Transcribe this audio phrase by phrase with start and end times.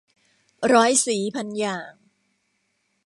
[0.73, 1.93] ร้อยสีพันอย่าง